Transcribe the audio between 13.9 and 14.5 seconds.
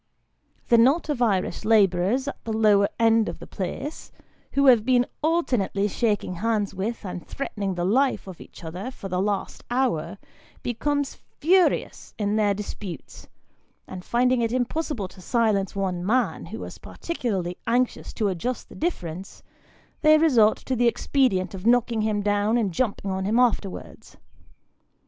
finding